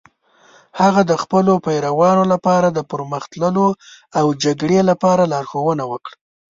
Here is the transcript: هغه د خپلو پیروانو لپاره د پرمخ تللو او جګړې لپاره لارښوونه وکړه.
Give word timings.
هغه 0.81 1.01
د 1.09 1.11
خپلو 1.23 1.53
پیروانو 1.65 2.23
لپاره 2.33 2.67
د 2.71 2.79
پرمخ 2.89 3.23
تللو 3.31 3.69
او 4.19 4.25
جګړې 4.43 4.79
لپاره 4.89 5.23
لارښوونه 5.31 5.83
وکړه. 5.91 6.15